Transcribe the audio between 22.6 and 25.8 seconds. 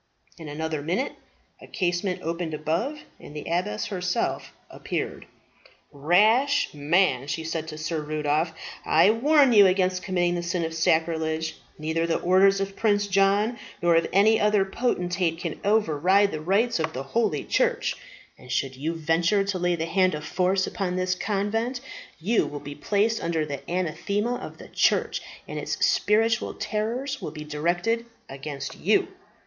placed under the anathema of the church, and its